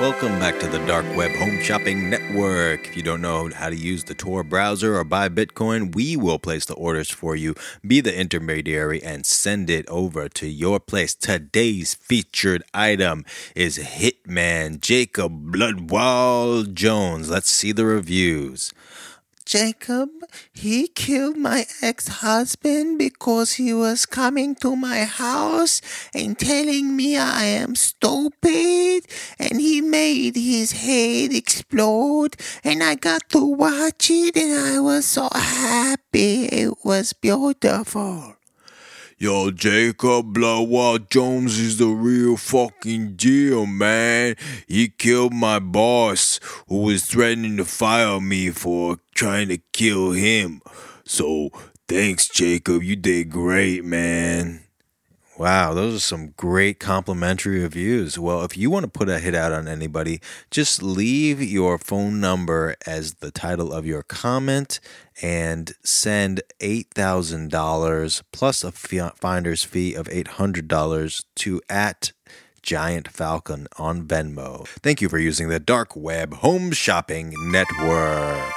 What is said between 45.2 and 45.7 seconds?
my